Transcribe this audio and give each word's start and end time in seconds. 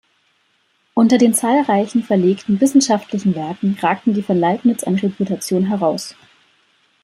Unter 0.95 1.19
den 1.19 1.35
zahlreichen 1.35 2.01
verlegten 2.01 2.59
wissenschaftlichen 2.59 3.35
Werken 3.35 3.77
ragten 3.79 4.15
die 4.15 4.23
von 4.23 4.35
Leibniz 4.39 4.83
an 4.83 4.95
Reputation 4.95 5.67
heraus. 5.67 6.15